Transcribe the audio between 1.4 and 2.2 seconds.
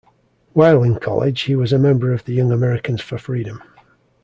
he was a member